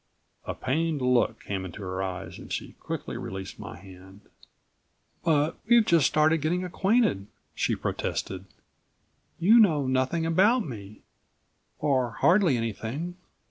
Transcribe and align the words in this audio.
A 0.45 0.55
pained 0.55 0.99
look 0.99 1.41
came 1.43 1.63
into 1.63 1.83
her 1.83 2.01
eyes 2.01 2.39
and 2.39 2.51
she 2.51 2.71
quickly 2.79 3.17
released 3.17 3.59
my 3.59 3.77
hand. 3.77 4.21
"But 5.23 5.59
we've 5.67 5.85
just 5.85 6.07
started 6.07 6.41
to 6.41 6.49
get 6.49 6.65
acquainted," 6.65 7.27
she 7.53 7.75
protested. 7.75 8.45
"You 9.37 9.59
know 9.59 9.85
nothing 9.85 10.25
about 10.25 10.65
me 10.65 11.03
or 11.77 12.13
hardly 12.13 12.57
anything. 12.57 13.15